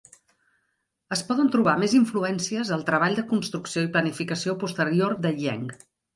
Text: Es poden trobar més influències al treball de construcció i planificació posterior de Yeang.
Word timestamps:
Es 1.15 1.19
poden 1.27 1.51
trobar 1.55 1.75
més 1.81 1.93
influències 1.97 2.73
al 2.79 2.87
treball 2.89 3.19
de 3.21 3.25
construcció 3.35 3.85
i 3.89 3.93
planificació 3.99 4.57
posterior 4.67 5.17
de 5.29 5.37
Yeang. 5.45 5.71